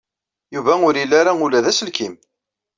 Yuba 0.55 0.73
ur 0.87 0.93
ili 1.03 1.15
ara 1.19 1.31
ula 1.45 1.59
d 1.63 1.65
aselkim. 1.71 2.15